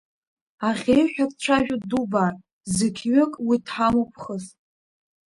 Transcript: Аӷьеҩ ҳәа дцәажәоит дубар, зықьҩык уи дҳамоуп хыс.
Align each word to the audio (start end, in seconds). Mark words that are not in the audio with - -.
Аӷьеҩ 0.67 1.03
ҳәа 1.13 1.25
дцәажәоит 1.31 1.83
дубар, 1.89 2.33
зықьҩык 2.75 3.33
уи 3.47 3.57
дҳамоуп 3.65 4.13
хыс. 4.21 4.45